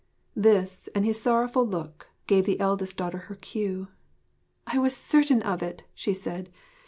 This, 0.35 0.89
and 0.95 1.05
his 1.05 1.21
sorrowful 1.21 1.63
look, 1.63 2.07
gave 2.25 2.45
the 2.47 2.59
eldest 2.59 2.97
daughter 2.97 3.19
her 3.19 3.35
cue. 3.35 3.89
'I 4.65 4.79
was 4.79 4.97
certain 4.97 5.43
of 5.43 5.61
it!' 5.61 5.83
she 5.93 6.11
said. 6.11 6.49